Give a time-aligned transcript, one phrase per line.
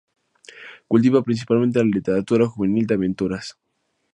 [0.87, 3.59] Cultiva principalmente la literatura juvenil de aventuras.